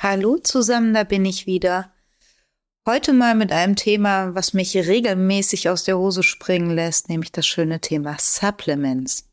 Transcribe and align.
Hallo 0.00 0.38
zusammen, 0.38 0.94
da 0.94 1.02
bin 1.02 1.24
ich 1.24 1.46
wieder. 1.46 1.92
Heute 2.86 3.12
mal 3.12 3.34
mit 3.34 3.50
einem 3.50 3.74
Thema, 3.74 4.36
was 4.36 4.52
mich 4.54 4.76
regelmäßig 4.76 5.68
aus 5.68 5.82
der 5.82 5.98
Hose 5.98 6.22
springen 6.22 6.70
lässt, 6.70 7.08
nämlich 7.08 7.32
das 7.32 7.48
schöne 7.48 7.80
Thema 7.80 8.16
Supplements. 8.20 9.28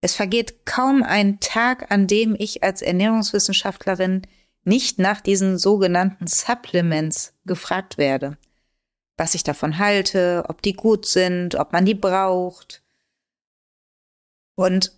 Es 0.00 0.14
vergeht 0.14 0.64
kaum 0.64 1.02
ein 1.02 1.38
Tag, 1.40 1.92
an 1.92 2.06
dem 2.06 2.34
ich 2.38 2.62
als 2.62 2.80
Ernährungswissenschaftlerin 2.80 4.22
nicht 4.64 4.98
nach 4.98 5.20
diesen 5.20 5.58
sogenannten 5.58 6.26
Supplements 6.26 7.34
gefragt 7.44 7.98
werde. 7.98 8.38
Was 9.16 9.34
ich 9.34 9.44
davon 9.44 9.78
halte, 9.78 10.44
ob 10.48 10.62
die 10.62 10.74
gut 10.74 11.06
sind, 11.06 11.54
ob 11.54 11.72
man 11.72 11.84
die 11.84 11.94
braucht. 11.94 12.82
Und 14.56 14.92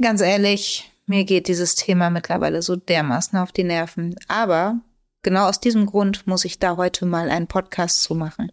ganz 0.00 0.20
ehrlich, 0.20 0.90
mir 1.06 1.24
geht 1.24 1.48
dieses 1.48 1.74
Thema 1.74 2.10
mittlerweile 2.10 2.62
so 2.62 2.76
dermaßen 2.76 3.38
auf 3.38 3.52
die 3.52 3.64
Nerven. 3.64 4.14
Aber 4.28 4.80
genau 5.22 5.48
aus 5.48 5.60
diesem 5.60 5.86
Grund 5.86 6.26
muss 6.26 6.44
ich 6.44 6.58
da 6.58 6.76
heute 6.76 7.06
mal 7.06 7.30
einen 7.30 7.46
Podcast 7.46 8.02
zu 8.02 8.14
machen. 8.14 8.50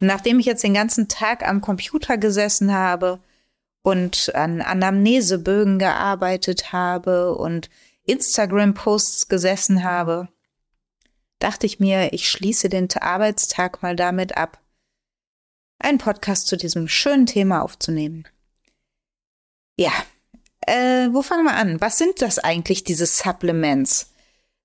Und 0.00 0.06
nachdem 0.06 0.38
ich 0.38 0.46
jetzt 0.46 0.62
den 0.62 0.74
ganzen 0.74 1.08
Tag 1.08 1.46
am 1.46 1.60
Computer 1.60 2.18
gesessen 2.18 2.72
habe 2.72 3.20
und 3.82 4.34
an 4.34 4.60
Anamnesebögen 4.60 5.78
gearbeitet 5.78 6.72
habe 6.72 7.34
und 7.34 7.70
Instagram-Posts 8.04 9.28
gesessen 9.28 9.84
habe, 9.84 10.28
dachte 11.38 11.66
ich 11.66 11.80
mir, 11.80 12.12
ich 12.12 12.28
schließe 12.28 12.68
den 12.68 12.88
Arbeitstag 12.92 13.82
mal 13.82 13.96
damit 13.96 14.36
ab, 14.36 14.60
einen 15.78 15.98
Podcast 15.98 16.46
zu 16.46 16.56
diesem 16.56 16.88
schönen 16.88 17.26
Thema 17.26 17.62
aufzunehmen. 17.62 18.26
Ja, 19.78 19.92
äh, 20.66 21.08
wo 21.12 21.22
fangen 21.22 21.44
wir 21.44 21.54
an? 21.54 21.80
Was 21.80 21.98
sind 21.98 22.22
das 22.22 22.38
eigentlich, 22.38 22.84
diese 22.84 23.06
Supplements? 23.06 24.12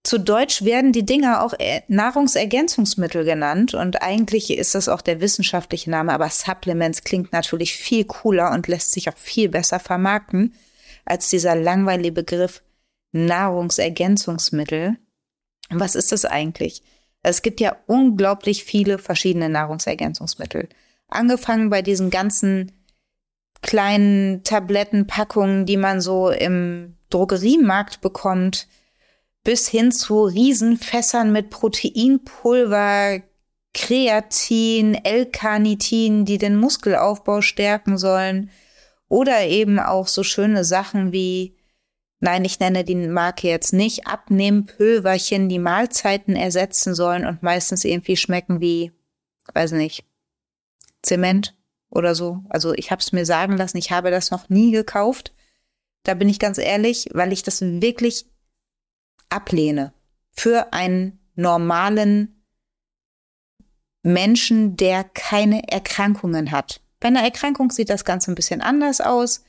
Zu 0.03 0.17
Deutsch 0.17 0.63
werden 0.63 0.93
die 0.93 1.05
Dinger 1.05 1.43
auch 1.43 1.53
äh, 1.59 1.81
Nahrungsergänzungsmittel 1.87 3.23
genannt 3.23 3.75
und 3.75 4.01
eigentlich 4.01 4.49
ist 4.49 4.73
das 4.73 4.89
auch 4.89 5.01
der 5.01 5.21
wissenschaftliche 5.21 5.91
Name, 5.91 6.11
aber 6.11 6.29
Supplements 6.29 7.03
klingt 7.03 7.31
natürlich 7.33 7.75
viel 7.75 8.05
cooler 8.05 8.51
und 8.51 8.67
lässt 8.67 8.91
sich 8.91 9.09
auch 9.09 9.17
viel 9.17 9.49
besser 9.49 9.79
vermarkten 9.79 10.55
als 11.05 11.29
dieser 11.29 11.55
langweilige 11.55 12.13
Begriff 12.13 12.63
Nahrungsergänzungsmittel. 13.11 14.97
Was 15.71 15.95
ist 15.95 16.11
das 16.11 16.25
eigentlich? 16.25 16.83
Es 17.23 17.41
gibt 17.41 17.59
ja 17.59 17.75
unglaublich 17.87 18.63
viele 18.63 18.97
verschiedene 18.97 19.49
Nahrungsergänzungsmittel. 19.49 20.69
Angefangen 21.07 21.69
bei 21.69 21.81
diesen 21.81 22.09
ganzen 22.09 22.71
kleinen 23.61 24.43
Tablettenpackungen, 24.43 25.65
die 25.65 25.77
man 25.77 26.01
so 26.01 26.29
im 26.29 26.97
Drogeriemarkt 27.09 28.01
bekommt, 28.01 28.67
bis 29.43 29.67
hin 29.67 29.91
zu 29.91 30.23
Riesenfässern 30.23 31.31
mit 31.31 31.49
Proteinpulver, 31.49 33.21
Kreatin, 33.73 34.95
L-Carnitin, 34.95 36.25
die 36.25 36.37
den 36.37 36.55
Muskelaufbau 36.55 37.41
stärken 37.41 37.97
sollen. 37.97 38.49
Oder 39.07 39.45
eben 39.45 39.79
auch 39.79 40.07
so 40.07 40.23
schöne 40.23 40.63
Sachen 40.63 41.11
wie, 41.11 41.57
nein, 42.21 42.45
ich 42.45 42.59
nenne 42.59 42.83
die 42.83 42.95
Marke 42.95 43.49
jetzt 43.49 43.73
nicht, 43.73 44.07
Abnehmpulverchen, 44.07 45.49
die 45.49 45.59
Mahlzeiten 45.59 46.35
ersetzen 46.35 46.95
sollen 46.95 47.25
und 47.25 47.43
meistens 47.43 47.83
irgendwie 47.83 48.15
schmecken 48.15 48.61
wie, 48.61 48.91
weiß 49.53 49.73
nicht, 49.73 50.05
Zement 51.01 51.57
oder 51.89 52.15
so. 52.15 52.43
Also 52.49 52.73
ich 52.73 52.91
habe 52.91 53.01
es 53.01 53.11
mir 53.11 53.25
sagen 53.25 53.57
lassen, 53.57 53.77
ich 53.77 53.91
habe 53.91 54.11
das 54.11 54.31
noch 54.31 54.49
nie 54.49 54.71
gekauft. 54.71 55.33
Da 56.03 56.13
bin 56.13 56.29
ich 56.29 56.39
ganz 56.39 56.57
ehrlich, 56.57 57.09
weil 57.13 57.33
ich 57.33 57.43
das 57.43 57.61
wirklich 57.61 58.25
ablehne. 59.29 59.93
Für 60.31 60.73
einen 60.73 61.19
normalen 61.35 62.43
Menschen, 64.03 64.77
der 64.77 65.03
keine 65.03 65.69
Erkrankungen 65.69 66.51
hat. 66.51 66.81
Bei 66.99 67.07
einer 67.07 67.23
Erkrankung 67.23 67.71
sieht 67.71 67.89
das 67.89 68.05
Ganze 68.05 68.31
ein 68.31 68.35
bisschen 68.35 68.61
anders 68.61 69.01
aus. 69.01 69.43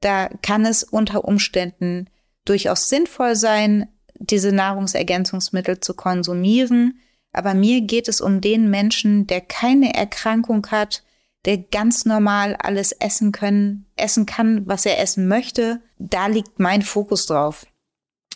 Da 0.00 0.28
kann 0.42 0.66
es 0.66 0.84
unter 0.84 1.24
Umständen 1.24 2.08
durchaus 2.44 2.88
sinnvoll 2.88 3.36
sein, 3.36 3.88
diese 4.18 4.52
Nahrungsergänzungsmittel 4.52 5.80
zu 5.80 5.94
konsumieren. 5.94 7.00
Aber 7.32 7.54
mir 7.54 7.80
geht 7.80 8.08
es 8.08 8.20
um 8.20 8.40
den 8.40 8.70
Menschen, 8.70 9.26
der 9.26 9.40
keine 9.40 9.94
Erkrankung 9.94 10.66
hat, 10.70 11.02
der 11.44 11.58
ganz 11.58 12.04
normal 12.04 12.56
alles 12.56 12.92
essen 12.92 13.32
können, 13.32 13.86
essen 13.96 14.24
kann, 14.24 14.66
was 14.66 14.86
er 14.86 15.00
essen 15.00 15.28
möchte. 15.28 15.80
Da 15.98 16.26
liegt 16.26 16.58
mein 16.58 16.82
Fokus 16.82 17.26
drauf. 17.26 17.66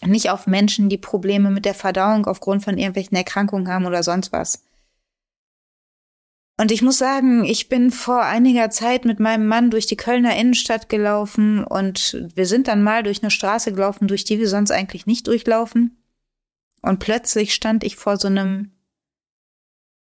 Nicht 0.05 0.31
auf 0.31 0.47
Menschen, 0.47 0.89
die 0.89 0.99
Probleme 0.99 1.51
mit 1.51 1.65
der 1.65 1.75
Verdauung 1.75 2.27
aufgrund 2.27 2.65
von 2.65 2.79
irgendwelchen 2.79 3.17
Erkrankungen 3.17 3.69
haben 3.69 3.87
oder 3.87 4.03
sonst 4.03 4.33
was. 4.33 4.63
Und 6.61 6.73
ich 6.73 6.83
muss 6.83 6.99
sagen, 6.99 7.45
ich 7.45 7.69
bin 7.69 7.93
vor 7.93 8.23
einiger 8.23 8.69
Zeit 8.69 9.05
mit 9.05 9.21
meinem 9.21 9.47
Mann 9.47 9.71
durch 9.71 9.87
die 9.87 9.97
Kölner 9.97 10.37
Innenstadt 10.37 10.89
gelaufen 10.89 11.63
und 11.63 12.27
wir 12.35 12.47
sind 12.47 12.67
dann 12.67 12.83
mal 12.83 13.05
durch 13.05 13.23
eine 13.23 13.31
Straße 13.31 13.73
gelaufen, 13.73 14.09
durch 14.09 14.25
die 14.25 14.41
wir 14.41 14.49
sonst 14.49 14.73
eigentlich 14.73 15.07
nicht 15.07 15.29
durchlaufen. 15.29 16.03
Und 16.83 16.99
plötzlich 16.99 17.55
stand 17.55 17.85
ich 17.85 17.95
vor 17.95 18.17
so 18.17 18.27
einem 18.27 18.73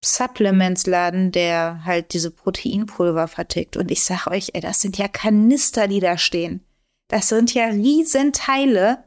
Supplementsladen, 0.03 1.31
der 1.31 1.83
halt 1.83 2.13
diese 2.13 2.29
Proteinpulver 2.29 3.27
vertickt. 3.27 3.75
Und 3.75 3.89
ich 3.89 4.03
sag 4.03 4.27
euch, 4.27 4.51
ey, 4.53 4.61
das 4.61 4.81
sind 4.81 4.99
ja 4.99 5.07
Kanister, 5.07 5.87
die 5.87 5.99
da 5.99 6.19
stehen. 6.19 6.63
Das 7.07 7.27
sind 7.27 7.55
ja 7.55 7.65
Riesenteile 7.65 9.03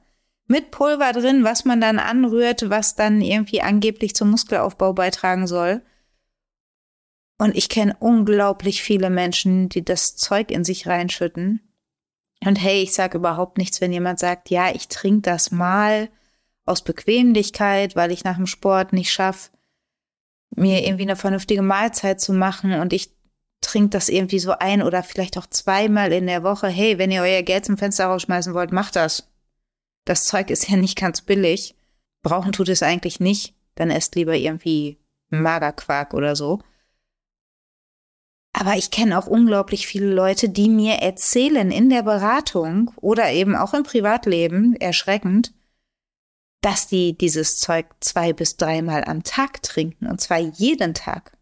mit 0.49 0.72
Pulver 0.72 1.12
drin, 1.12 1.44
was 1.44 1.65
man 1.65 1.81
dann 1.81 2.00
anrührt, 2.00 2.69
was 2.69 2.97
dann 2.97 3.20
irgendwie 3.20 3.60
angeblich 3.62 4.16
zum 4.16 4.31
Muskelaufbau 4.31 4.93
beitragen 4.93 5.47
soll. 5.47 5.82
Und 7.38 7.56
ich 7.56 7.69
kenne 7.69 7.97
unglaublich 8.00 8.82
viele 8.82 9.10
Menschen, 9.10 9.69
die 9.69 9.84
das 9.84 10.16
Zeug 10.16 10.50
in 10.50 10.65
sich 10.65 10.87
reinschütten. 10.87 11.60
Und 12.44 12.56
hey, 12.56 12.82
ich 12.82 12.93
sage 12.93 13.19
überhaupt 13.19 13.59
nichts, 13.59 13.81
wenn 13.81 13.93
jemand 13.93 14.19
sagt, 14.19 14.50
ja, 14.50 14.75
ich 14.75 14.88
trinke 14.88 15.22
das 15.22 15.50
mal 15.50 16.09
aus 16.65 16.82
Bequemlichkeit, 16.82 17.97
weil 17.97 18.12
ich 18.12 18.25
nach 18.25 18.37
dem 18.37 18.47
Sport 18.47 18.93
nicht 18.93 19.12
schaffe, 19.12 19.50
mir 20.54 20.84
irgendwie 20.84 21.04
eine 21.04 21.16
vernünftige 21.16 21.62
Mahlzeit 21.62 22.21
zu 22.21 22.32
machen 22.32 22.75
und 22.75 22.93
ich 22.93 23.10
trinke 23.60 23.91
das 23.91 24.09
irgendwie 24.09 24.38
so 24.38 24.53
ein 24.53 24.82
oder 24.82 25.03
vielleicht 25.03 25.38
auch 25.38 25.47
zweimal 25.47 26.12
in 26.12 26.26
der 26.26 26.43
Woche. 26.43 26.69
Hey, 26.69 26.99
wenn 26.99 27.10
ihr 27.10 27.22
euer 27.22 27.43
Geld 27.43 27.65
zum 27.65 27.76
Fenster 27.78 28.06
rausschmeißen 28.06 28.55
wollt, 28.55 28.72
macht 28.72 28.97
das. 28.97 29.28
Das 30.05 30.25
Zeug 30.25 30.50
ist 30.50 30.69
ja 30.69 30.76
nicht 30.76 30.97
ganz 30.97 31.22
billig. 31.22 31.75
Brauchen 32.22 32.53
tut 32.53 32.69
es 32.69 32.82
eigentlich 32.82 33.20
nicht. 33.20 33.55
Dann 33.75 33.91
esst 33.91 34.15
lieber 34.15 34.34
irgendwie 34.34 34.99
Magerquark 35.31 36.15
oder 36.15 36.37
so. 36.37 36.60
Aber 38.61 38.75
ich 38.75 38.91
kenne 38.91 39.17
auch 39.17 39.29
unglaublich 39.29 39.87
viele 39.87 40.13
Leute, 40.13 40.49
die 40.49 40.69
mir 40.69 40.95
erzählen 40.95 41.71
in 41.71 41.91
der 41.91 42.03
Beratung 42.03 42.91
oder 42.97 43.31
eben 43.31 43.55
auch 43.55 43.73
im 43.73 43.85
Privatleben, 43.85 44.75
erschreckend, 44.75 45.55
dass 46.61 46.89
die 46.89 47.17
dieses 47.17 47.59
Zeug 47.59 47.87
zwei 48.01 48.33
bis 48.33 48.57
dreimal 48.57 49.05
am 49.05 49.23
Tag 49.23 49.63
trinken 49.63 50.09
und 50.09 50.21
zwar 50.21 50.39
jeden 50.39 50.93
Tag. 50.93 51.39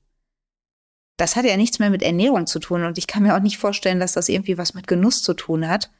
Das 1.16 1.36
hat 1.36 1.46
ja 1.46 1.56
nichts 1.56 1.78
mehr 1.78 1.88
mit 1.88 2.02
Ernährung 2.02 2.46
zu 2.46 2.58
tun 2.58 2.84
und 2.84 2.98
ich 2.98 3.06
kann 3.06 3.22
mir 3.22 3.34
auch 3.34 3.40
nicht 3.40 3.56
vorstellen, 3.56 3.98
dass 3.98 4.12
das 4.12 4.28
irgendwie 4.28 4.58
was 4.58 4.74
mit 4.74 4.86
Genuss 4.86 5.22
zu 5.22 5.32
tun 5.32 5.66
hat. 5.66 5.90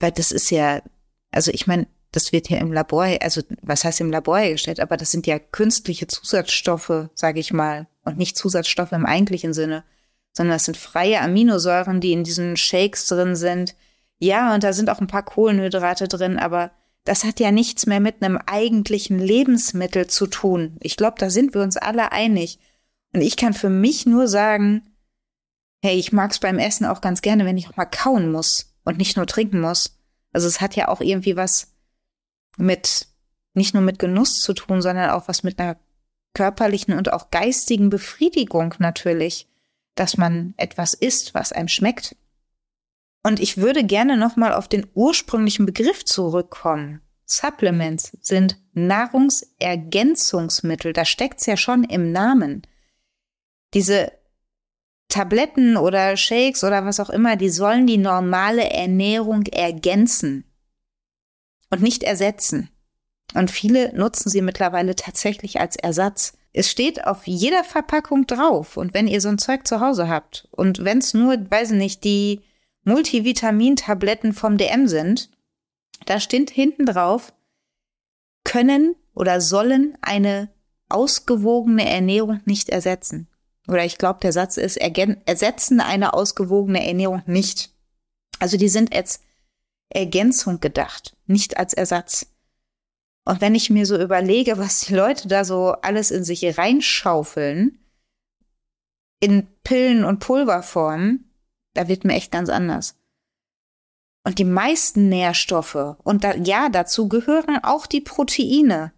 Weil 0.00 0.10
das 0.10 0.32
ist 0.32 0.50
ja, 0.50 0.82
also 1.30 1.52
ich 1.52 1.68
meine, 1.68 1.86
das 2.14 2.30
wird 2.30 2.48
ja 2.48 2.58
im 2.58 2.72
Labor, 2.72 3.08
also 3.20 3.42
was 3.62 3.84
heißt 3.84 4.00
im 4.00 4.12
Labor 4.12 4.38
hergestellt, 4.38 4.78
aber 4.78 4.96
das 4.96 5.10
sind 5.10 5.26
ja 5.26 5.38
künstliche 5.38 6.06
Zusatzstoffe, 6.06 7.08
sage 7.14 7.40
ich 7.40 7.52
mal, 7.52 7.88
und 8.04 8.18
nicht 8.18 8.36
Zusatzstoffe 8.36 8.92
im 8.92 9.04
eigentlichen 9.04 9.52
Sinne, 9.52 9.82
sondern 10.32 10.54
das 10.54 10.64
sind 10.64 10.76
freie 10.76 11.20
Aminosäuren, 11.20 12.00
die 12.00 12.12
in 12.12 12.22
diesen 12.22 12.56
Shakes 12.56 13.08
drin 13.08 13.34
sind. 13.34 13.74
Ja, 14.18 14.54
und 14.54 14.62
da 14.62 14.72
sind 14.72 14.90
auch 14.90 15.00
ein 15.00 15.08
paar 15.08 15.24
Kohlenhydrate 15.24 16.06
drin, 16.06 16.38
aber 16.38 16.70
das 17.04 17.24
hat 17.24 17.40
ja 17.40 17.50
nichts 17.50 17.86
mehr 17.86 18.00
mit 18.00 18.22
einem 18.22 18.38
eigentlichen 18.46 19.18
Lebensmittel 19.18 20.06
zu 20.06 20.28
tun. 20.28 20.76
Ich 20.80 20.96
glaube, 20.96 21.16
da 21.18 21.30
sind 21.30 21.52
wir 21.52 21.62
uns 21.62 21.76
alle 21.76 22.12
einig. 22.12 22.58
Und 23.12 23.22
ich 23.22 23.36
kann 23.36 23.54
für 23.54 23.70
mich 23.70 24.06
nur 24.06 24.28
sagen, 24.28 24.82
hey, 25.82 25.96
ich 25.98 26.12
mag's 26.12 26.38
beim 26.38 26.58
Essen 26.58 26.86
auch 26.86 27.00
ganz 27.00 27.22
gerne, 27.22 27.44
wenn 27.44 27.58
ich 27.58 27.68
auch 27.68 27.76
mal 27.76 27.84
kauen 27.84 28.32
muss 28.32 28.72
und 28.84 28.98
nicht 28.98 29.16
nur 29.16 29.26
trinken 29.26 29.60
muss. 29.60 29.98
Also 30.32 30.48
es 30.48 30.60
hat 30.60 30.76
ja 30.76 30.88
auch 30.88 31.00
irgendwie 31.00 31.36
was 31.36 31.73
mit, 32.56 33.08
nicht 33.54 33.74
nur 33.74 33.82
mit 33.82 33.98
Genuss 33.98 34.40
zu 34.40 34.52
tun, 34.52 34.82
sondern 34.82 35.10
auch 35.10 35.28
was 35.28 35.42
mit 35.42 35.58
einer 35.58 35.76
körperlichen 36.34 36.94
und 36.94 37.12
auch 37.12 37.30
geistigen 37.30 37.90
Befriedigung 37.90 38.74
natürlich, 38.78 39.48
dass 39.94 40.16
man 40.16 40.54
etwas 40.56 40.94
isst, 40.94 41.34
was 41.34 41.52
einem 41.52 41.68
schmeckt. 41.68 42.16
Und 43.22 43.38
ich 43.40 43.56
würde 43.56 43.84
gerne 43.84 44.16
nochmal 44.16 44.52
auf 44.52 44.66
den 44.68 44.86
ursprünglichen 44.94 45.64
Begriff 45.64 46.04
zurückkommen. 46.04 47.00
Supplements 47.26 48.18
sind 48.20 48.58
Nahrungsergänzungsmittel. 48.74 50.92
Da 50.92 51.06
steckt's 51.06 51.46
ja 51.46 51.56
schon 51.56 51.84
im 51.84 52.12
Namen. 52.12 52.66
Diese 53.72 54.12
Tabletten 55.08 55.78
oder 55.78 56.16
Shakes 56.16 56.64
oder 56.64 56.84
was 56.84 56.98
auch 57.00 57.10
immer, 57.10 57.36
die 57.36 57.50
sollen 57.50 57.86
die 57.86 57.98
normale 57.98 58.68
Ernährung 58.70 59.46
ergänzen 59.46 60.44
und 61.74 61.82
nicht 61.82 62.04
ersetzen. 62.04 62.70
Und 63.34 63.50
viele 63.50 63.92
nutzen 63.96 64.30
sie 64.30 64.42
mittlerweile 64.42 64.94
tatsächlich 64.94 65.60
als 65.60 65.74
Ersatz. 65.74 66.34
Es 66.52 66.70
steht 66.70 67.04
auf 67.04 67.26
jeder 67.26 67.64
Verpackung 67.64 68.28
drauf. 68.28 68.76
Und 68.76 68.94
wenn 68.94 69.08
ihr 69.08 69.20
so 69.20 69.28
ein 69.28 69.38
Zeug 69.38 69.66
zu 69.66 69.80
Hause 69.80 70.08
habt 70.08 70.46
und 70.52 70.84
wenn 70.84 70.98
es 70.98 71.14
nur, 71.14 71.34
weiß 71.50 71.72
ich 71.72 71.76
nicht, 71.76 72.04
die 72.04 72.42
Multivitamintabletten 72.84 74.32
vom 74.32 74.56
DM 74.56 74.86
sind, 74.86 75.30
da 76.06 76.20
steht 76.20 76.50
hinten 76.50 76.86
drauf, 76.86 77.32
können 78.44 78.94
oder 79.14 79.40
sollen 79.40 79.98
eine 80.00 80.48
ausgewogene 80.88 81.88
Ernährung 81.88 82.40
nicht 82.44 82.68
ersetzen. 82.68 83.26
Oder 83.66 83.84
ich 83.84 83.98
glaube, 83.98 84.20
der 84.22 84.32
Satz 84.32 84.58
ist, 84.58 84.76
ersetzen 84.76 85.80
eine 85.80 86.14
ausgewogene 86.14 86.86
Ernährung 86.86 87.22
nicht. 87.26 87.70
Also 88.38 88.58
die 88.58 88.68
sind 88.68 88.94
als 88.94 89.20
Ergänzung 89.90 90.60
gedacht, 90.60 91.16
nicht 91.26 91.56
als 91.56 91.74
Ersatz. 91.74 92.26
Und 93.24 93.40
wenn 93.40 93.54
ich 93.54 93.70
mir 93.70 93.86
so 93.86 94.00
überlege, 94.00 94.58
was 94.58 94.80
die 94.80 94.94
Leute 94.94 95.28
da 95.28 95.44
so 95.44 95.72
alles 95.82 96.10
in 96.10 96.24
sich 96.24 96.58
reinschaufeln, 96.58 97.78
in 99.20 99.46
Pillen 99.62 100.04
und 100.04 100.18
Pulverform, 100.18 101.24
da 101.72 101.88
wird 101.88 102.04
mir 102.04 102.14
echt 102.14 102.30
ganz 102.30 102.50
anders. 102.50 102.96
Und 104.24 104.38
die 104.38 104.44
meisten 104.44 105.08
Nährstoffe, 105.08 105.96
und 106.02 106.24
da, 106.24 106.34
ja, 106.34 106.68
dazu 106.68 107.08
gehören 107.08 107.58
auch 107.62 107.86
die 107.86 108.00
Proteine, 108.00 108.92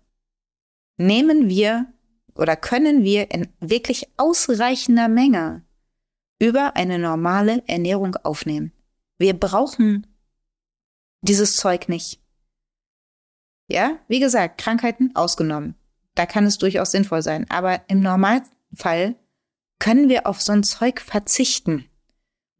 nehmen 0.98 1.48
wir 1.48 1.86
oder 2.34 2.56
können 2.56 3.02
wir 3.02 3.30
in 3.30 3.48
wirklich 3.60 4.08
ausreichender 4.16 5.08
Menge 5.08 5.64
über 6.38 6.76
eine 6.76 6.98
normale 6.98 7.62
Ernährung 7.66 8.16
aufnehmen. 8.16 8.72
Wir 9.18 9.34
brauchen 9.34 10.06
dieses 11.22 11.56
Zeug 11.56 11.88
nicht. 11.88 12.20
Ja, 13.68 13.98
wie 14.08 14.20
gesagt, 14.20 14.58
Krankheiten 14.58 15.14
ausgenommen. 15.14 15.74
Da 16.14 16.26
kann 16.26 16.46
es 16.46 16.58
durchaus 16.58 16.92
sinnvoll 16.92 17.22
sein. 17.22 17.46
Aber 17.48 17.82
im 17.88 18.00
Normalfall 18.00 19.16
können 19.78 20.08
wir 20.08 20.26
auf 20.26 20.40
so 20.40 20.52
ein 20.52 20.62
Zeug 20.62 21.00
verzichten. 21.00 21.84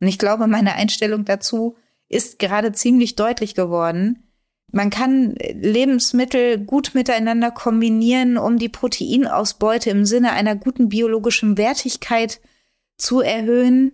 Und 0.00 0.08
ich 0.08 0.18
glaube, 0.18 0.46
meine 0.46 0.74
Einstellung 0.74 1.24
dazu 1.24 1.76
ist 2.08 2.38
gerade 2.38 2.72
ziemlich 2.72 3.16
deutlich 3.16 3.54
geworden. 3.54 4.22
Man 4.72 4.90
kann 4.90 5.34
Lebensmittel 5.36 6.58
gut 6.58 6.92
miteinander 6.94 7.50
kombinieren, 7.50 8.36
um 8.36 8.58
die 8.58 8.68
Proteinausbeute 8.68 9.90
im 9.90 10.04
Sinne 10.04 10.32
einer 10.32 10.56
guten 10.56 10.88
biologischen 10.88 11.56
Wertigkeit 11.56 12.40
zu 12.98 13.20
erhöhen. 13.20 13.92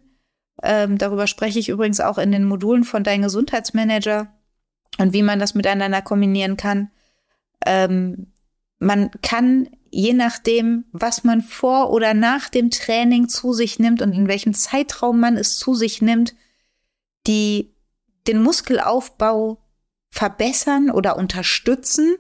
Ähm, 0.63 0.99
darüber 0.99 1.27
spreche 1.27 1.59
ich 1.59 1.69
übrigens 1.69 2.01
auch 2.01 2.19
in 2.19 2.33
den 2.33 2.45
Modulen 2.45 2.85
von 2.85 3.05
Dein 3.05 3.23
Gesundheitsmanager 3.23 4.33
und 4.99 5.13
wie 5.13 5.23
man 5.23 5.39
das 5.39 5.55
miteinander 5.55 6.03
kombinieren 6.03 6.57
kann. 6.57 6.91
Ähm, 7.65 8.33
man 8.79 9.11
kann 9.23 9.69
je 9.91 10.15
nachdem, 10.15 10.87
was 10.93 11.23
man 11.23 11.43
vor 11.43 11.91
oder 11.91 12.15
nach 12.15 12.49
dem 12.49 12.71
Training 12.71 13.29
zu 13.29 13.53
sich 13.53 13.79
nimmt 13.79 14.03
und 14.03 14.13
in 14.13 14.27
welchem 14.27 14.55
Zeitraum 14.55 15.21
man 15.21 15.37
es 15.37 15.59
zu 15.59 15.75
sich 15.75 16.01
nimmt, 16.01 16.35
die 17.27 17.75
den 18.27 18.43
Muskelaufbau 18.43 19.59
verbessern 20.11 20.91
oder 20.91 21.17
unterstützen. 21.17 22.17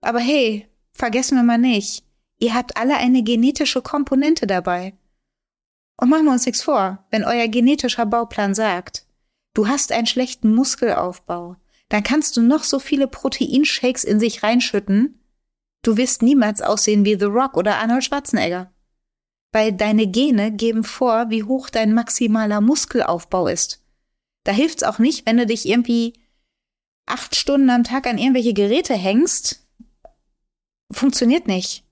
Aber 0.00 0.18
hey, 0.18 0.68
vergessen 0.92 1.36
wir 1.36 1.44
mal 1.44 1.58
nicht, 1.58 2.04
ihr 2.38 2.54
habt 2.54 2.76
alle 2.76 2.96
eine 2.96 3.22
genetische 3.22 3.80
Komponente 3.80 4.46
dabei. 4.46 4.94
Und 5.96 6.10
machen 6.10 6.24
wir 6.24 6.32
uns 6.32 6.46
nichts 6.46 6.62
vor, 6.62 7.06
wenn 7.10 7.24
euer 7.24 7.46
genetischer 7.46 8.06
Bauplan 8.06 8.54
sagt, 8.54 9.06
du 9.54 9.68
hast 9.68 9.92
einen 9.92 10.08
schlechten 10.08 10.52
Muskelaufbau, 10.52 11.56
dann 11.88 12.02
kannst 12.02 12.36
du 12.36 12.42
noch 12.42 12.64
so 12.64 12.78
viele 12.78 13.06
Proteinshakes 13.06 14.04
in 14.04 14.18
sich 14.18 14.42
reinschütten, 14.42 15.20
du 15.82 15.96
wirst 15.96 16.22
niemals 16.22 16.62
aussehen 16.62 17.04
wie 17.04 17.18
The 17.18 17.26
Rock 17.26 17.56
oder 17.56 17.76
Arnold 17.76 18.04
Schwarzenegger. 18.04 18.72
Weil 19.52 19.72
deine 19.72 20.06
Gene 20.08 20.50
geben 20.50 20.82
vor, 20.82 21.30
wie 21.30 21.44
hoch 21.44 21.70
dein 21.70 21.94
maximaler 21.94 22.60
Muskelaufbau 22.60 23.46
ist. 23.46 23.84
Da 24.44 24.52
hilft's 24.52 24.82
auch 24.82 24.98
nicht, 24.98 25.26
wenn 25.26 25.36
du 25.36 25.46
dich 25.46 25.68
irgendwie 25.68 26.14
acht 27.06 27.36
Stunden 27.36 27.70
am 27.70 27.84
Tag 27.84 28.06
an 28.06 28.18
irgendwelche 28.18 28.54
Geräte 28.54 28.94
hängst. 28.94 29.66
Funktioniert 30.90 31.46
nicht. 31.46 31.84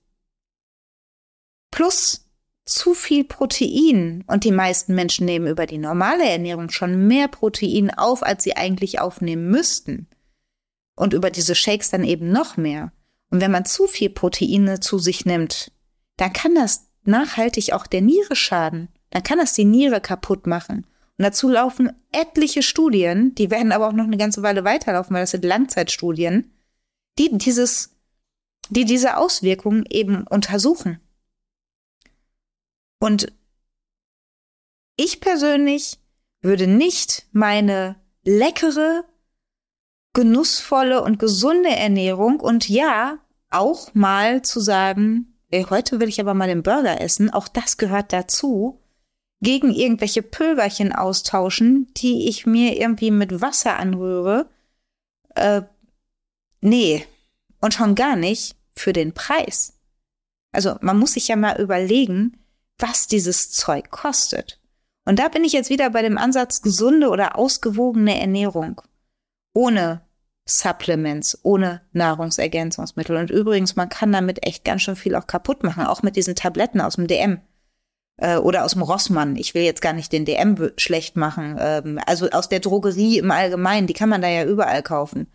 Plus 1.71 2.22
zu 2.65 2.93
viel 2.93 3.25
Protein 3.25 4.23
und 4.27 4.43
die 4.45 4.51
meisten 4.51 4.95
Menschen 4.95 5.25
nehmen 5.25 5.47
über 5.47 5.65
die 5.65 5.77
normale 5.77 6.27
Ernährung 6.27 6.69
schon 6.69 7.07
mehr 7.07 7.27
Protein 7.27 7.91
auf, 7.91 8.23
als 8.23 8.43
sie 8.43 8.55
eigentlich 8.55 9.01
aufnehmen 9.01 9.49
müssten. 9.49 10.07
Und 10.95 11.13
über 11.13 11.29
diese 11.29 11.55
Shakes 11.55 11.89
dann 11.89 12.03
eben 12.03 12.31
noch 12.31 12.55
mehr. 12.55 12.91
Und 13.29 13.41
wenn 13.41 13.51
man 13.51 13.65
zu 13.65 13.87
viel 13.87 14.09
Proteine 14.09 14.79
zu 14.79 14.99
sich 14.99 15.25
nimmt, 15.25 15.71
dann 16.17 16.31
kann 16.31 16.55
das 16.55 16.87
nachhaltig 17.03 17.73
auch 17.73 17.87
der 17.87 18.01
Niere 18.01 18.35
schaden. 18.35 18.89
Dann 19.09 19.23
kann 19.23 19.39
das 19.39 19.53
die 19.53 19.65
Niere 19.65 19.99
kaputt 20.01 20.47
machen. 20.47 20.87
Und 21.17 21.23
dazu 21.23 21.49
laufen 21.49 21.91
etliche 22.11 22.63
Studien, 22.63 23.35
die 23.35 23.51
werden 23.51 23.71
aber 23.71 23.87
auch 23.87 23.93
noch 23.93 24.05
eine 24.05 24.17
ganze 24.17 24.41
Weile 24.41 24.63
weiterlaufen, 24.63 25.13
weil 25.13 25.23
das 25.23 25.31
sind 25.31 25.45
Langzeitstudien, 25.45 26.51
die 27.19 27.37
dieses, 27.37 27.95
die 28.69 28.85
diese 28.85 29.17
Auswirkungen 29.17 29.85
eben 29.89 30.25
untersuchen. 30.27 30.99
Und 33.03 33.33
ich 34.95 35.19
persönlich 35.19 35.99
würde 36.41 36.67
nicht 36.67 37.27
meine 37.33 37.97
leckere, 38.23 39.03
genussvolle 40.13 41.03
und 41.03 41.19
gesunde 41.19 41.75
Ernährung 41.75 42.39
und 42.39 42.69
ja, 42.69 43.17
auch 43.49 43.93
mal 43.93 44.41
zu 44.41 44.61
sagen, 44.61 45.37
ey, 45.51 45.65
heute 45.69 45.99
will 45.99 46.07
ich 46.07 46.21
aber 46.21 46.33
mal 46.33 46.47
den 46.47 46.63
Burger 46.63 47.01
essen, 47.01 47.29
auch 47.29 47.49
das 47.49 47.75
gehört 47.75 48.13
dazu, 48.13 48.81
gegen 49.41 49.73
irgendwelche 49.73 50.23
Pülverchen 50.23 50.93
austauschen, 50.93 51.91
die 51.97 52.29
ich 52.29 52.45
mir 52.45 52.79
irgendwie 52.79 53.11
mit 53.11 53.41
Wasser 53.41 53.79
anrühre. 53.79 54.49
Äh, 55.35 55.63
nee. 56.61 57.05
Und 57.59 57.73
schon 57.73 57.95
gar 57.95 58.15
nicht 58.15 58.55
für 58.77 58.93
den 58.93 59.13
Preis. 59.13 59.73
Also 60.53 60.77
man 60.79 60.97
muss 60.97 61.15
sich 61.15 61.27
ja 61.27 61.35
mal 61.35 61.59
überlegen, 61.59 62.37
was 62.77 63.07
dieses 63.07 63.51
Zeug 63.51 63.91
kostet. 63.91 64.59
Und 65.05 65.19
da 65.19 65.27
bin 65.27 65.43
ich 65.43 65.53
jetzt 65.53 65.69
wieder 65.69 65.89
bei 65.89 66.01
dem 66.01 66.17
Ansatz 66.17 66.61
gesunde 66.61 67.09
oder 67.09 67.37
ausgewogene 67.37 68.19
Ernährung. 68.19 68.81
Ohne 69.53 70.01
Supplements, 70.45 71.39
ohne 71.43 71.81
Nahrungsergänzungsmittel. 71.93 73.15
Und 73.15 73.31
übrigens, 73.31 73.75
man 73.75 73.89
kann 73.89 74.11
damit 74.11 74.45
echt 74.45 74.65
ganz 74.65 74.81
schön 74.81 74.95
viel 74.95 75.15
auch 75.15 75.27
kaputt 75.27 75.63
machen, 75.63 75.85
auch 75.85 76.03
mit 76.03 76.15
diesen 76.15 76.35
Tabletten 76.35 76.81
aus 76.81 76.95
dem 76.95 77.07
DM 77.07 77.39
äh, 78.17 78.37
oder 78.37 78.65
aus 78.65 78.73
dem 78.73 78.81
Rossmann. 78.81 79.35
Ich 79.35 79.53
will 79.53 79.63
jetzt 79.63 79.81
gar 79.81 79.93
nicht 79.93 80.11
den 80.11 80.25
DM 80.25 80.71
schlecht 80.77 81.15
machen. 81.15 81.57
Ähm, 81.59 81.99
also 82.05 82.29
aus 82.29 82.49
der 82.49 82.59
Drogerie 82.59 83.19
im 83.19 83.31
Allgemeinen, 83.31 83.87
die 83.87 83.93
kann 83.93 84.09
man 84.09 84.21
da 84.21 84.27
ja 84.27 84.45
überall 84.45 84.83
kaufen. 84.83 85.27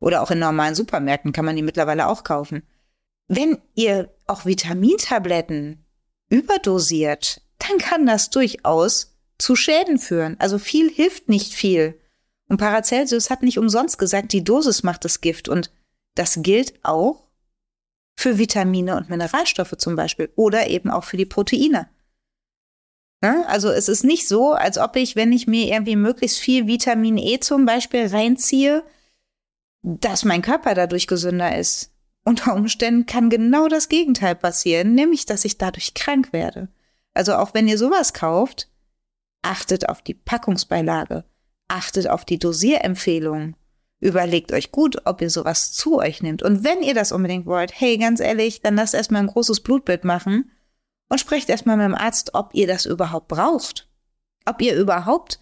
Oder 0.00 0.22
auch 0.22 0.30
in 0.30 0.38
normalen 0.38 0.74
Supermärkten 0.74 1.32
kann 1.32 1.44
man 1.44 1.56
die 1.56 1.62
mittlerweile 1.62 2.08
auch 2.08 2.24
kaufen. 2.24 2.62
Wenn 3.28 3.58
ihr 3.74 4.12
auch 4.26 4.44
Vitamintabletten 4.44 5.81
überdosiert, 6.32 7.42
dann 7.58 7.78
kann 7.78 8.06
das 8.06 8.30
durchaus 8.30 9.14
zu 9.38 9.54
Schäden 9.54 9.98
führen. 9.98 10.36
Also 10.40 10.58
viel 10.58 10.90
hilft 10.90 11.28
nicht 11.28 11.52
viel. 11.52 12.00
Und 12.48 12.56
Paracelsus 12.56 13.28
hat 13.28 13.42
nicht 13.42 13.58
umsonst 13.58 13.98
gesagt, 13.98 14.32
die 14.32 14.42
Dosis 14.42 14.82
macht 14.82 15.04
das 15.04 15.20
Gift. 15.20 15.48
Und 15.48 15.70
das 16.14 16.38
gilt 16.42 16.74
auch 16.82 17.28
für 18.16 18.38
Vitamine 18.38 18.96
und 18.96 19.10
Mineralstoffe 19.10 19.76
zum 19.76 19.94
Beispiel 19.94 20.30
oder 20.34 20.68
eben 20.68 20.90
auch 20.90 21.04
für 21.04 21.16
die 21.16 21.26
Proteine. 21.26 21.88
Ne? 23.22 23.44
Also 23.46 23.70
es 23.70 23.88
ist 23.88 24.02
nicht 24.02 24.26
so, 24.26 24.52
als 24.52 24.78
ob 24.78 24.96
ich, 24.96 25.16
wenn 25.16 25.32
ich 25.32 25.46
mir 25.46 25.66
irgendwie 25.66 25.96
möglichst 25.96 26.38
viel 26.38 26.66
Vitamin 26.66 27.18
E 27.18 27.40
zum 27.40 27.66
Beispiel 27.66 28.06
reinziehe, 28.06 28.84
dass 29.82 30.24
mein 30.24 30.42
Körper 30.42 30.74
dadurch 30.74 31.06
gesünder 31.06 31.56
ist. 31.56 31.91
Unter 32.24 32.54
Umständen 32.54 33.06
kann 33.06 33.30
genau 33.30 33.68
das 33.68 33.88
Gegenteil 33.88 34.34
passieren, 34.34 34.94
nämlich 34.94 35.26
dass 35.26 35.44
ich 35.44 35.58
dadurch 35.58 35.94
krank 35.94 36.32
werde. 36.32 36.68
Also 37.14 37.34
auch 37.34 37.52
wenn 37.54 37.68
ihr 37.68 37.78
sowas 37.78 38.12
kauft, 38.12 38.68
achtet 39.42 39.88
auf 39.88 40.02
die 40.02 40.14
Packungsbeilage, 40.14 41.24
achtet 41.68 42.08
auf 42.08 42.24
die 42.24 42.38
Dosierempfehlungen. 42.38 43.56
Überlegt 44.00 44.52
euch 44.52 44.72
gut, 44.72 45.02
ob 45.04 45.20
ihr 45.20 45.30
sowas 45.30 45.72
zu 45.72 45.98
euch 45.98 46.22
nehmt. 46.22 46.42
Und 46.42 46.64
wenn 46.64 46.82
ihr 46.82 46.94
das 46.94 47.12
unbedingt 47.12 47.46
wollt, 47.46 47.72
hey, 47.78 47.98
ganz 47.98 48.18
ehrlich, 48.18 48.60
dann 48.60 48.74
lasst 48.74 48.94
erstmal 48.94 49.22
ein 49.22 49.28
großes 49.28 49.60
Blutbild 49.60 50.04
machen 50.04 50.50
und 51.08 51.18
sprecht 51.18 51.48
erstmal 51.48 51.76
mit 51.76 51.86
dem 51.86 51.94
Arzt, 51.94 52.34
ob 52.34 52.54
ihr 52.54 52.66
das 52.66 52.86
überhaupt 52.86 53.28
braucht. 53.28 53.88
Ob 54.44 54.60
ihr 54.60 54.74
überhaupt 54.74 55.40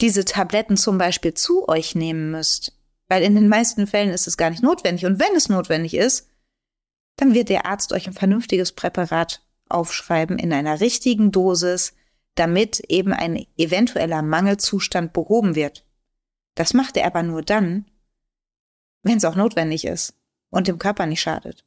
diese 0.00 0.24
Tabletten 0.24 0.76
zum 0.76 0.98
Beispiel 0.98 1.32
zu 1.32 1.66
euch 1.68 1.94
nehmen 1.94 2.30
müsst. 2.30 2.76
Weil 3.08 3.22
in 3.22 3.34
den 3.34 3.48
meisten 3.48 3.86
Fällen 3.86 4.10
ist 4.10 4.26
es 4.26 4.36
gar 4.36 4.50
nicht 4.50 4.62
notwendig. 4.62 5.06
Und 5.06 5.18
wenn 5.18 5.34
es 5.36 5.48
notwendig 5.48 5.94
ist, 5.94 6.28
dann 7.16 7.34
wird 7.34 7.48
der 7.48 7.66
Arzt 7.66 7.92
euch 7.92 8.06
ein 8.06 8.12
vernünftiges 8.12 8.72
Präparat 8.72 9.42
aufschreiben 9.68 10.38
in 10.38 10.52
einer 10.52 10.80
richtigen 10.80 11.32
Dosis, 11.32 11.94
damit 12.34 12.80
eben 12.88 13.12
ein 13.12 13.46
eventueller 13.56 14.22
Mangelzustand 14.22 15.12
behoben 15.12 15.54
wird. 15.54 15.84
Das 16.54 16.74
macht 16.74 16.96
er 16.96 17.06
aber 17.06 17.22
nur 17.22 17.42
dann, 17.42 17.86
wenn 19.02 19.18
es 19.18 19.24
auch 19.24 19.36
notwendig 19.36 19.84
ist 19.84 20.14
und 20.50 20.66
dem 20.66 20.78
Körper 20.78 21.06
nicht 21.06 21.20
schadet. 21.20 21.64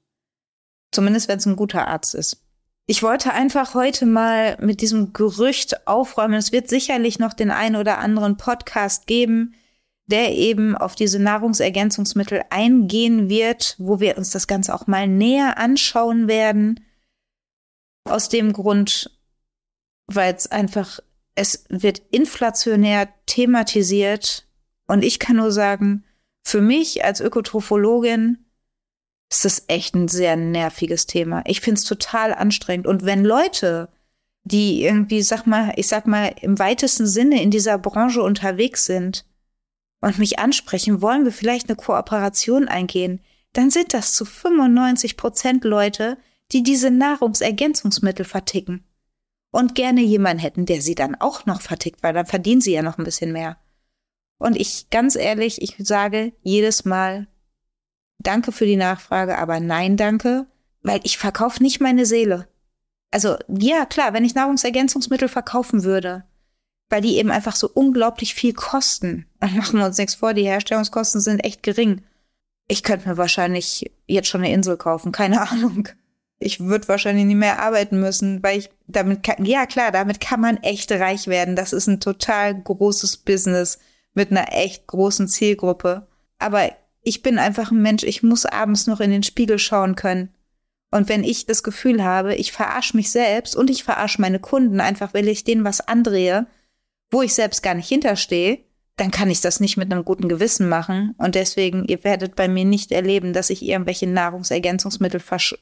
Zumindest 0.91 1.27
wenn 1.27 1.37
es 1.37 1.45
ein 1.45 1.55
guter 1.55 1.87
Arzt 1.87 2.15
ist. 2.15 2.43
Ich 2.85 3.03
wollte 3.03 3.33
einfach 3.33 3.73
heute 3.73 4.05
mal 4.05 4.57
mit 4.61 4.81
diesem 4.81 5.11
Gerücht 5.11 5.87
aufräumen. 5.87 6.35
Es 6.35 6.53
wird 6.53 6.69
sicherlich 6.69 7.19
noch 7.19 7.33
den 7.33 7.51
einen 7.51 7.75
oder 7.75 7.97
anderen 7.97 8.37
Podcast 8.37 9.07
geben, 9.07 9.55
der 10.07 10.33
eben 10.33 10.75
auf 10.75 10.95
diese 10.95 11.19
Nahrungsergänzungsmittel 11.19 12.43
eingehen 12.49 13.29
wird, 13.29 13.75
wo 13.77 13.99
wir 13.99 14.17
uns 14.17 14.31
das 14.31 14.47
Ganze 14.47 14.73
auch 14.73 14.87
mal 14.87 15.07
näher 15.07 15.57
anschauen 15.57 16.27
werden. 16.27 16.79
Aus 18.09 18.29
dem 18.29 18.53
Grund, 18.53 19.11
weil 20.07 20.33
es 20.33 20.49
einfach, 20.49 21.01
es 21.35 21.65
wird 21.67 22.01
inflationär 22.09 23.09
thematisiert 23.25 24.47
und 24.87 25.03
ich 25.03 25.19
kann 25.19 25.35
nur 25.35 25.51
sagen, 25.51 26.05
für 26.45 26.61
mich 26.61 27.03
als 27.03 27.19
Ökotrophologin 27.19 28.45
ist 29.29 29.43
das 29.43 29.65
echt 29.67 29.93
ein 29.93 30.07
sehr 30.07 30.37
nerviges 30.37 31.05
Thema. 31.05 31.43
Ich 31.45 31.59
finde 31.59 31.79
es 31.79 31.83
total 31.83 32.33
anstrengend. 32.33 32.87
Und 32.87 33.03
wenn 33.03 33.25
Leute, 33.25 33.89
die 34.45 34.83
irgendwie, 34.83 35.21
sag 35.21 35.45
mal, 35.45 35.73
ich 35.75 35.89
sag 35.89 36.07
mal, 36.07 36.33
im 36.39 36.57
weitesten 36.59 37.05
Sinne 37.05 37.43
in 37.43 37.51
dieser 37.51 37.77
Branche 37.77 38.21
unterwegs 38.21 38.85
sind 38.85 39.25
und 40.01 40.19
mich 40.19 40.39
ansprechen, 40.39 41.01
wollen 41.01 41.25
wir 41.25 41.31
vielleicht 41.31 41.69
eine 41.69 41.75
Kooperation 41.75 42.67
eingehen, 42.67 43.21
dann 43.53 43.69
sind 43.69 43.93
das 43.93 44.13
zu 44.13 44.25
95 44.25 45.17
Prozent 45.17 45.63
Leute, 45.63 46.17
die 46.51 46.63
diese 46.63 46.91
Nahrungsergänzungsmittel 46.91 48.25
verticken 48.25 48.85
und 49.51 49.75
gerne 49.75 50.01
jemanden 50.01 50.39
hätten, 50.39 50.65
der 50.65 50.81
sie 50.81 50.95
dann 50.95 51.15
auch 51.15 51.45
noch 51.45 51.61
vertickt, 51.61 52.03
weil 52.03 52.13
dann 52.13 52.25
verdienen 52.25 52.61
sie 52.61 52.73
ja 52.73 52.81
noch 52.81 52.97
ein 52.97 53.03
bisschen 53.03 53.31
mehr. 53.31 53.57
Und 54.37 54.55
ich, 54.55 54.89
ganz 54.89 55.15
ehrlich, 55.15 55.61
ich 55.61 55.75
sage 55.79 56.33
jedes 56.43 56.85
Mal, 56.85 57.27
danke 58.19 58.51
für 58.51 58.65
die 58.65 58.75
Nachfrage, 58.75 59.37
aber 59.37 59.59
nein, 59.59 59.97
danke, 59.97 60.45
weil 60.83 60.99
ich 61.03 61.17
verkaufe 61.17 61.63
nicht 61.63 61.81
meine 61.81 62.05
Seele. 62.05 62.47
Also, 63.11 63.37
ja, 63.47 63.85
klar, 63.85 64.13
wenn 64.13 64.25
ich 64.25 64.35
Nahrungsergänzungsmittel 64.35 65.27
verkaufen 65.27 65.83
würde, 65.83 66.25
weil 66.89 67.01
die 67.01 67.17
eben 67.17 67.31
einfach 67.31 67.55
so 67.55 67.69
unglaublich 67.73 68.33
viel 68.33 68.53
kosten, 68.53 69.25
dann 69.39 69.55
machen 69.55 69.79
wir 69.79 69.85
uns 69.85 69.97
nichts 69.97 70.15
vor, 70.15 70.33
die 70.33 70.45
Herstellungskosten 70.45 71.21
sind 71.21 71.39
echt 71.39 71.63
gering. 71.63 72.01
Ich 72.67 72.83
könnte 72.83 73.07
mir 73.07 73.17
wahrscheinlich 73.17 73.91
jetzt 74.07 74.27
schon 74.27 74.41
eine 74.41 74.53
Insel 74.53 74.77
kaufen, 74.77 75.11
keine 75.11 75.41
Ahnung. 75.49 75.89
Ich 76.39 76.59
würde 76.59 76.87
wahrscheinlich 76.87 77.25
nie 77.25 77.35
mehr 77.35 77.59
arbeiten 77.59 77.99
müssen, 77.99 78.43
weil 78.43 78.59
ich 78.59 78.69
damit 78.85 79.23
kann, 79.23 79.43
ja 79.43 79.65
klar, 79.65 79.91
damit 79.91 80.19
kann 80.19 80.39
man 80.39 80.57
echt 80.57 80.91
reich 80.91 81.25
werden. 81.27 81.55
Das 81.55 81.73
ist 81.73 81.87
ein 81.87 81.99
total 81.99 82.61
großes 82.61 83.17
Business 83.17 83.79
mit 84.13 84.29
einer 84.29 84.53
echt 84.53 84.85
großen 84.85 85.27
Zielgruppe. 85.27 86.07
Aber 86.37 86.69
ich 87.01 87.23
bin 87.23 87.39
einfach 87.39 87.71
ein 87.71 87.81
Mensch, 87.81 88.03
ich 88.03 88.21
muss 88.21 88.45
abends 88.45 88.85
noch 88.85 88.99
in 88.99 89.09
den 89.09 89.23
Spiegel 89.23 89.57
schauen 89.57 89.95
können. 89.95 90.29
Und 90.91 91.09
wenn 91.09 91.23
ich 91.23 91.45
das 91.45 91.63
Gefühl 91.63 92.03
habe, 92.03 92.35
ich 92.35 92.51
verarsche 92.51 92.95
mich 92.95 93.11
selbst 93.11 93.55
und 93.55 93.69
ich 93.69 93.83
verarsche 93.83 94.21
meine 94.21 94.39
Kunden 94.39 94.79
einfach, 94.79 95.13
weil 95.13 95.27
ich 95.27 95.43
denen 95.43 95.63
was 95.63 95.81
andrehe, 95.81 96.47
wo 97.11 97.21
ich 97.21 97.33
selbst 97.33 97.63
gar 97.63 97.73
nicht 97.73 97.87
hinterstehe, 97.87 98.59
dann 98.95 99.11
kann 99.11 99.29
ich 99.29 99.41
das 99.41 99.59
nicht 99.59 99.77
mit 99.77 99.91
einem 99.91 100.05
guten 100.05 100.27
Gewissen 100.27 100.69
machen. 100.69 101.13
Und 101.17 101.35
deswegen, 101.35 101.85
ihr 101.85 102.03
werdet 102.03 102.35
bei 102.35 102.47
mir 102.47 102.65
nicht 102.65 102.91
erleben, 102.91 103.33
dass 103.33 103.49
ich 103.49 103.61
irgendwelche 103.61 104.07
Nahrungsergänzungsmittel 104.07 105.19
versch 105.19 105.55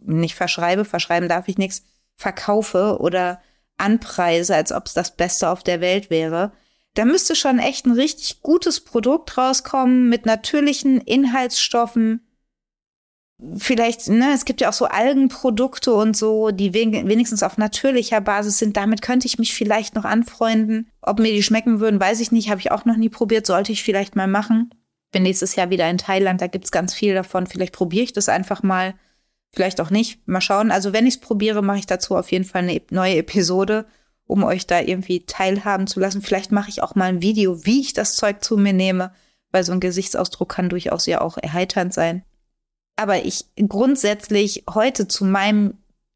nicht 0.00 0.36
verschreibe, 0.36 0.84
verschreiben 0.84 1.28
darf 1.28 1.48
ich 1.48 1.58
nichts, 1.58 1.82
verkaufe 2.14 2.98
oder 3.00 3.40
anpreise, 3.76 4.54
als 4.54 4.72
ob 4.72 4.86
es 4.86 4.94
das 4.94 5.16
Beste 5.16 5.50
auf 5.50 5.64
der 5.64 5.80
Welt 5.80 6.10
wäre 6.10 6.52
da 6.96 7.04
müsste 7.04 7.36
schon 7.36 7.58
echt 7.58 7.86
ein 7.86 7.92
richtig 7.92 8.40
gutes 8.40 8.80
Produkt 8.80 9.36
rauskommen 9.36 10.08
mit 10.08 10.24
natürlichen 10.24 11.00
Inhaltsstoffen. 11.00 12.25
Vielleicht, 13.58 14.08
ne, 14.08 14.32
es 14.34 14.46
gibt 14.46 14.62
ja 14.62 14.70
auch 14.70 14.74
so 14.74 14.86
Algenprodukte 14.86 15.92
und 15.92 16.16
so, 16.16 16.50
die 16.50 16.72
wenigstens 16.72 17.42
auf 17.42 17.58
natürlicher 17.58 18.20
Basis 18.22 18.58
sind. 18.58 18.76
Damit 18.76 19.02
könnte 19.02 19.26
ich 19.26 19.38
mich 19.38 19.54
vielleicht 19.54 19.94
noch 19.94 20.04
anfreunden. 20.04 20.90
Ob 21.02 21.18
mir 21.18 21.32
die 21.32 21.42
schmecken 21.42 21.80
würden, 21.80 22.00
weiß 22.00 22.20
ich 22.20 22.32
nicht. 22.32 22.48
Habe 22.48 22.60
ich 22.60 22.70
auch 22.70 22.86
noch 22.86 22.96
nie 22.96 23.10
probiert. 23.10 23.46
Sollte 23.46 23.72
ich 23.72 23.82
vielleicht 23.82 24.16
mal 24.16 24.26
machen. 24.26 24.70
Bin 25.12 25.22
nächstes 25.22 25.54
Jahr 25.54 25.70
wieder 25.70 25.88
in 25.88 25.98
Thailand, 25.98 26.40
da 26.40 26.46
gibt's 26.46 26.72
ganz 26.72 26.94
viel 26.94 27.14
davon. 27.14 27.46
Vielleicht 27.46 27.74
probiere 27.74 28.04
ich 28.04 28.12
das 28.12 28.28
einfach 28.28 28.62
mal. 28.62 28.94
Vielleicht 29.52 29.80
auch 29.80 29.90
nicht. 29.90 30.26
Mal 30.26 30.40
schauen. 30.40 30.70
Also 30.70 30.92
wenn 30.92 31.06
ich 31.06 31.14
es 31.14 31.20
probiere, 31.20 31.62
mache 31.62 31.78
ich 31.78 31.86
dazu 31.86 32.16
auf 32.16 32.32
jeden 32.32 32.44
Fall 32.44 32.62
eine 32.62 32.80
neue 32.90 33.16
Episode 33.16 33.86
um 34.26 34.44
euch 34.44 34.66
da 34.66 34.80
irgendwie 34.80 35.24
teilhaben 35.24 35.86
zu 35.86 36.00
lassen. 36.00 36.22
Vielleicht 36.22 36.52
mache 36.52 36.68
ich 36.68 36.82
auch 36.82 36.94
mal 36.94 37.06
ein 37.06 37.22
Video, 37.22 37.64
wie 37.64 37.80
ich 37.80 37.92
das 37.92 38.16
Zeug 38.16 38.42
zu 38.42 38.56
mir 38.56 38.72
nehme, 38.72 39.12
weil 39.52 39.64
so 39.64 39.72
ein 39.72 39.80
Gesichtsausdruck 39.80 40.48
kann 40.48 40.68
durchaus 40.68 41.06
ja 41.06 41.20
auch 41.20 41.38
erheiternd 41.38 41.94
sein. 41.94 42.24
Aber 42.96 43.24
ich 43.24 43.44
grundsätzlich 43.68 44.64
heute 44.68 45.06
zu 45.06 45.26
meinem, 45.26 45.74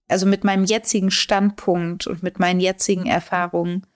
also 0.08 0.26
mit 0.26 0.44
meinem 0.44 0.64
jetzigen 0.64 1.10
Standpunkt 1.10 2.06
und 2.06 2.22
mit 2.22 2.38
meinen 2.38 2.58
jetzigen 2.58 3.06
Erfahrungen, 3.06 3.86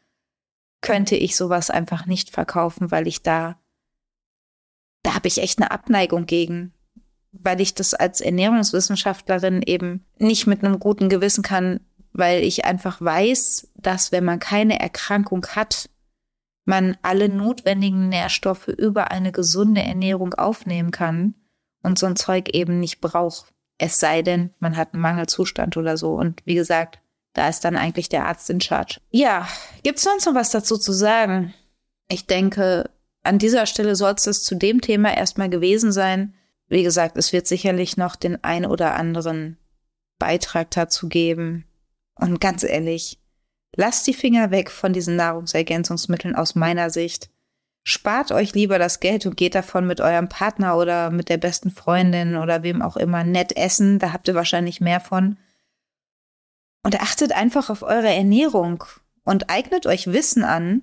könnte 0.83 1.17
ich 1.17 1.35
sowas 1.35 1.71
einfach 1.71 2.05
nicht 2.05 2.29
verkaufen, 2.29 2.91
weil 2.91 3.09
ich 3.09 3.23
da, 3.23 3.59
da 5.03 5.14
habe 5.14 5.29
ich 5.29 5.38
echt 5.38 5.59
eine 5.59 5.71
Abneigung 5.71 6.26
gegen, 6.26 6.75
weil 7.33 7.62
ich 7.62 7.73
das 7.73 7.95
als 7.95 8.21
Ernährungswissenschaftlerin 8.21 9.62
eben 9.62 10.05
nicht 10.19 10.47
mit 10.47 10.62
einem 10.62 10.79
guten 10.79 11.09
Gewissen 11.09 11.43
kann, 11.43 11.81
weil 12.12 12.45
ich 12.45 12.67
einfach 12.67 13.00
weiß, 13.00 13.71
dass 13.76 14.12
wenn 14.12 14.25
man 14.25 14.38
keine 14.38 14.79
Erkrankung 14.79 15.47
hat, 15.47 15.88
man 16.67 16.99
alle 17.00 17.31
notwendigen 17.31 18.11
Nährstoffe 18.11 18.69
über 18.69 19.11
eine 19.11 19.33
gesunde 19.33 19.83
Ernährung 19.83 20.35
aufnehmen 20.35 20.91
kann 20.91 21.35
und 21.85 21.99
so 21.99 22.07
ein 22.07 22.17
Zeug 22.17 22.49
eben 22.50 22.81
nicht 22.81 23.00
braucht. 23.00 23.53
Es 23.79 24.00
sei 24.00 24.23
denn, 24.23 24.50
man 24.59 24.76
hat 24.76 24.93
einen 24.93 25.03
Mangelzustand 25.03 25.76
oder 25.76 25.97
so. 25.97 26.14
Und 26.14 26.43
wie 26.45 26.55
gesagt, 26.55 26.99
da 27.33 27.49
ist 27.49 27.64
dann 27.64 27.76
eigentlich 27.76 28.09
der 28.09 28.26
Arzt 28.26 28.50
in 28.50 28.61
Charge. 28.61 29.00
Ja, 29.11 29.49
gibt's 29.83 30.03
sonst 30.03 30.26
noch 30.26 30.35
was 30.35 30.50
dazu 30.50 30.76
zu 30.76 30.93
sagen? 30.93 31.55
Ich 32.09 32.26
denke, 32.26 32.91
an 33.23 33.38
dieser 33.38 33.67
Stelle 33.67 33.97
soll 33.97 34.14
es 34.17 34.45
zu 34.45 34.55
dem 34.55 34.81
Thema 34.81 35.17
erstmal 35.17 35.49
gewesen 35.49 35.93
sein. 35.93 36.35
Wie 36.69 36.83
gesagt, 36.83 37.17
es 37.17 37.33
wird 37.33 37.47
sicherlich 37.47 37.97
noch 37.97 38.17
den 38.17 38.43
ein 38.43 38.67
oder 38.67 38.95
anderen 38.95 39.59
Beitrag 40.19 40.71
dazu 40.71 41.09
geben, 41.09 41.67
und 42.17 42.41
ganz 42.41 42.62
ehrlich, 42.62 43.19
lasst 43.75 44.07
die 44.07 44.14
Finger 44.14 44.50
weg 44.50 44.71
von 44.71 44.93
diesen 44.93 45.17
Nahrungsergänzungsmitteln 45.17 46.37
aus 46.37 46.55
meiner 46.55 46.91
Sicht. 46.91 47.31
Spart 47.87 48.33
euch 48.33 48.55
lieber 48.55 48.79
das 48.79 48.99
Geld 48.99 49.26
und 49.26 49.37
geht 49.37 49.55
davon 49.55 49.87
mit 49.87 50.00
eurem 50.00 50.31
Partner 50.31 50.79
oder 50.79 51.11
mit 51.11 51.29
der 51.29 51.37
besten 51.37 51.71
Freundin 51.71 52.37
oder 52.37 52.62
wem 52.62 52.81
auch 52.81 52.97
immer 52.97 53.25
nett 53.25 53.57
essen. 53.57 53.99
Da 53.99 54.12
habt 54.14 54.26
ihr 54.26 54.35
wahrscheinlich 54.35 54.81
mehr 54.81 55.00
von. 55.00 55.37
Und 56.83 57.00
achtet 57.00 57.33
einfach 57.33 57.69
auf 57.69 57.83
eure 57.83 58.12
Ernährung 58.12 58.85
und 59.25 59.50
eignet 59.50 59.87
euch 59.87 60.07
Wissen 60.07 60.45
an 60.45 60.83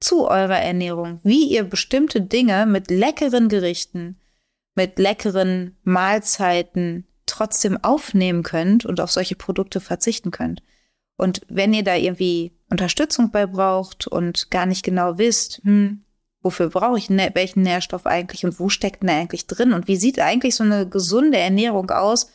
zu 0.00 0.28
eurer 0.28 0.58
Ernährung, 0.58 1.20
wie 1.22 1.48
ihr 1.48 1.62
bestimmte 1.62 2.20
Dinge 2.20 2.66
mit 2.66 2.90
leckeren 2.90 3.48
Gerichten, 3.48 4.20
mit 4.74 4.98
leckeren 4.98 5.76
Mahlzeiten, 5.84 7.06
trotzdem 7.26 7.82
aufnehmen 7.82 8.42
könnt 8.42 8.84
und 8.84 9.00
auf 9.00 9.10
solche 9.10 9.36
Produkte 9.36 9.80
verzichten 9.80 10.32
könnt. 10.32 10.62
Und 11.16 11.42
wenn 11.48 11.72
ihr 11.72 11.82
da 11.82 11.94
irgendwie 11.94 12.52
Unterstützung 12.68 13.30
bei 13.30 13.46
braucht 13.46 14.06
und 14.06 14.50
gar 14.50 14.66
nicht 14.66 14.84
genau 14.84 15.18
wisst, 15.18 15.60
hm, 15.64 16.02
wofür 16.46 16.70
brauche 16.70 16.96
ich 16.96 17.10
welchen 17.10 17.62
Nährstoff 17.62 18.06
eigentlich 18.06 18.44
und 18.44 18.60
wo 18.60 18.68
steckt 18.68 19.02
denn 19.02 19.10
eigentlich 19.10 19.48
drin 19.48 19.72
und 19.72 19.88
wie 19.88 19.96
sieht 19.96 20.20
eigentlich 20.20 20.54
so 20.54 20.62
eine 20.62 20.88
gesunde 20.88 21.38
Ernährung 21.38 21.90
aus, 21.90 22.30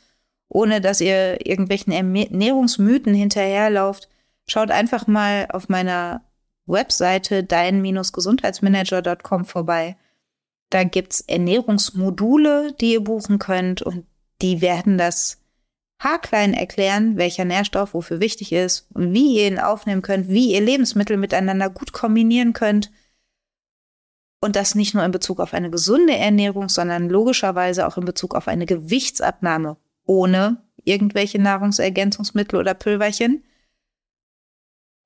ohne 0.50 0.82
dass 0.82 1.00
ihr 1.00 1.48
irgendwelchen 1.48 1.94
Ernährungsmythen 1.94 3.14
hinterherlauft, 3.14 4.10
schaut 4.48 4.70
einfach 4.70 5.08
mal 5.08 5.48
auf 5.50 5.70
meiner 5.70 6.26
Webseite 6.66 7.46
dein-gesundheitsmanager.com 7.46 9.46
vorbei. 9.46 9.96
Da 10.70 10.84
gibt's 10.84 11.22
Ernährungsmodule, 11.22 12.74
die 12.82 12.92
ihr 12.92 13.02
buchen 13.02 13.40
könnt 13.40 13.82
und 13.82 14.06
die 14.42 14.60
werden 14.60 14.98
das 14.98 15.38
haarklein 16.00 16.54
erklären, 16.54 17.16
welcher 17.16 17.46
Nährstoff 17.46 17.94
wofür 17.94 18.20
wichtig 18.20 18.52
ist 18.52 18.88
und 18.94 19.14
wie 19.14 19.38
ihr 19.38 19.48
ihn 19.48 19.60
aufnehmen 19.60 20.02
könnt, 20.02 20.28
wie 20.28 20.54
ihr 20.54 20.60
Lebensmittel 20.60 21.16
miteinander 21.16 21.70
gut 21.70 21.94
kombinieren 21.94 22.52
könnt. 22.52 22.92
Und 24.42 24.56
das 24.56 24.74
nicht 24.74 24.96
nur 24.96 25.06
in 25.06 25.12
Bezug 25.12 25.40
auf 25.40 25.54
eine 25.54 25.70
gesunde 25.70 26.16
Ernährung, 26.18 26.68
sondern 26.68 27.10
logischerweise 27.10 27.88
auch 27.88 27.98
in 27.98 28.06
Bezug 28.06 28.34
auf 28.34 28.48
eine 28.48 28.66
Gewichtsabnahme 28.66 29.78
ohne 30.06 30.58
irgendwelche 30.84 31.40
Nahrungsergänzungsmittel 31.40 32.60
oder 32.60 32.74
Pülverchen. 32.74 33.44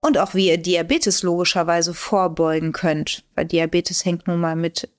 Und 0.02 0.18
auch 0.18 0.34
wie 0.36 0.48
ihr 0.48 0.58
Diabetes 0.58 1.22
logischerweise 1.22 1.94
vorbeugen 1.94 2.72
könnt, 2.72 3.26
weil 3.36 3.46
Diabetes 3.46 4.06
hängt 4.06 4.28
nun 4.28 4.40
mal 4.40 4.56
mit 4.56 4.90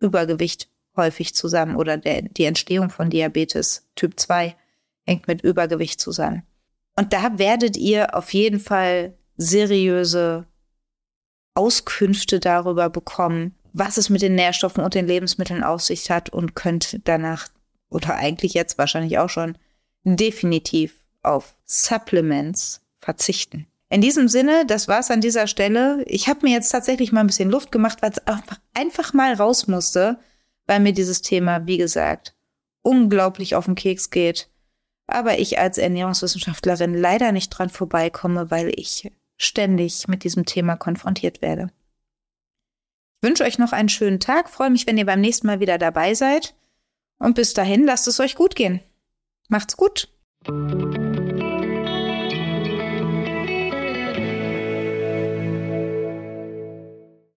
Übergewicht 0.00 0.68
häufig 0.96 1.34
zusammen 1.34 1.76
oder 1.76 1.96
der, 1.96 2.22
die 2.22 2.44
Entstehung 2.44 2.90
von 2.90 3.10
Diabetes 3.10 3.86
Typ 3.94 4.18
2 4.18 4.56
hängt 5.04 5.26
mit 5.26 5.42
Übergewicht 5.42 6.00
zusammen. 6.00 6.44
Und 6.96 7.12
da 7.12 7.38
werdet 7.38 7.76
ihr 7.76 8.14
auf 8.14 8.32
jeden 8.32 8.60
Fall 8.60 9.14
seriöse 9.36 10.46
Auskünfte 11.54 12.40
darüber 12.40 12.88
bekommen, 12.88 13.54
was 13.72 13.96
es 13.96 14.10
mit 14.10 14.22
den 14.22 14.34
Nährstoffen 14.34 14.84
und 14.84 14.94
den 14.94 15.06
Lebensmitteln 15.06 15.64
auf 15.64 15.82
sich 15.82 16.10
hat 16.10 16.30
und 16.30 16.54
könnt 16.54 17.00
danach 17.04 17.48
oder 17.88 18.16
eigentlich 18.16 18.54
jetzt 18.54 18.78
wahrscheinlich 18.78 19.18
auch 19.18 19.28
schon 19.28 19.56
definitiv 20.04 20.94
auf 21.22 21.54
Supplements 21.66 22.80
verzichten. 23.00 23.66
In 23.88 24.00
diesem 24.00 24.28
Sinne, 24.28 24.64
das 24.66 24.88
war's 24.88 25.10
an 25.10 25.20
dieser 25.20 25.46
Stelle. 25.46 26.02
Ich 26.06 26.26
habe 26.28 26.46
mir 26.46 26.52
jetzt 26.52 26.70
tatsächlich 26.70 27.12
mal 27.12 27.20
ein 27.20 27.26
bisschen 27.26 27.50
Luft 27.50 27.70
gemacht, 27.70 27.98
weil 28.00 28.10
es 28.10 28.26
einfach, 28.26 28.58
einfach 28.72 29.12
mal 29.12 29.34
raus 29.34 29.66
musste, 29.66 30.18
weil 30.66 30.80
mir 30.80 30.94
dieses 30.94 31.20
Thema, 31.20 31.66
wie 31.66 31.76
gesagt, 31.76 32.34
unglaublich 32.80 33.54
auf 33.54 33.66
den 33.66 33.74
Keks 33.74 34.10
geht. 34.10 34.48
Aber 35.06 35.38
ich 35.38 35.58
als 35.58 35.76
Ernährungswissenschaftlerin 35.76 36.94
leider 36.94 37.32
nicht 37.32 37.50
dran 37.50 37.68
vorbeikomme, 37.68 38.50
weil 38.50 38.72
ich 38.74 39.12
ständig 39.36 40.08
mit 40.08 40.24
diesem 40.24 40.46
Thema 40.46 40.76
konfrontiert 40.76 41.42
werde. 41.42 41.68
Wünsche 43.22 43.44
euch 43.44 43.58
noch 43.58 43.72
einen 43.72 43.88
schönen 43.88 44.18
Tag, 44.18 44.50
freue 44.50 44.70
mich, 44.70 44.86
wenn 44.86 44.98
ihr 44.98 45.06
beim 45.06 45.20
nächsten 45.20 45.46
Mal 45.46 45.60
wieder 45.60 45.78
dabei 45.78 46.14
seid. 46.14 46.54
Und 47.18 47.36
bis 47.36 47.54
dahin 47.54 47.84
lasst 47.84 48.08
es 48.08 48.18
euch 48.18 48.34
gut 48.34 48.56
gehen. 48.56 48.80
Macht's 49.48 49.76
gut. 49.76 50.08